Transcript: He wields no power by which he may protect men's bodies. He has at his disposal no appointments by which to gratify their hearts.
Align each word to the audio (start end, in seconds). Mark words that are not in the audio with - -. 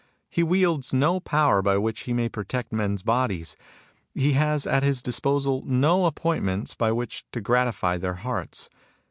He 0.31 0.41
wields 0.41 0.93
no 0.93 1.19
power 1.19 1.61
by 1.61 1.77
which 1.77 2.05
he 2.09 2.13
may 2.13 2.27
protect 2.27 2.73
men's 2.73 3.03
bodies. 3.03 3.55
He 4.15 4.31
has 4.33 4.65
at 4.65 4.81
his 4.81 5.03
disposal 5.03 5.61
no 5.67 6.07
appointments 6.07 6.73
by 6.73 6.91
which 6.91 7.23
to 7.33 7.39
gratify 7.39 7.99
their 7.99 8.15
hearts. 8.15 8.67